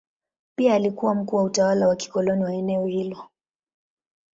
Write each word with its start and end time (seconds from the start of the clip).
Pia 0.55 0.75
alikuwa 0.75 1.15
mkuu 1.15 1.35
wa 1.35 1.43
utawala 1.43 1.87
wa 1.87 1.95
kikoloni 1.95 2.43
wa 2.43 2.53
eneo 2.53 2.85
hilo. 2.85 3.29